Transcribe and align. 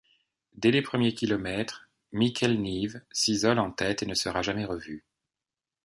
Dès 0.55 0.71
les 0.71 0.81
premiers 0.81 1.13
kilomètres, 1.13 1.87
Mikel 2.11 2.59
Nieve 2.59 3.03
s'isole 3.11 3.59
en 3.59 3.69
tête 3.69 4.01
et 4.01 4.07
ne 4.07 4.15
sera 4.15 4.41
jamais 4.41 4.65
revu. 4.65 5.05